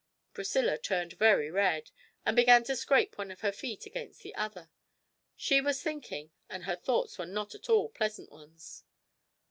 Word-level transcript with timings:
Priscilla 0.33 0.79
turned 0.79 1.13
very 1.13 1.51
red, 1.51 1.91
and 2.25 2.35
began 2.35 2.63
to 2.63 2.75
scrape 2.75 3.19
one 3.19 3.29
of 3.29 3.41
her 3.41 3.51
feet 3.51 3.85
against 3.85 4.23
the 4.23 4.33
other; 4.33 4.71
she 5.35 5.61
was 5.61 5.83
thinking, 5.83 6.31
and 6.49 6.63
her 6.63 6.75
thoughts 6.75 7.19
were 7.19 7.27
not 7.27 7.53
at 7.53 7.69
all 7.69 7.87
pleasant 7.87 8.31
ones. 8.31 8.83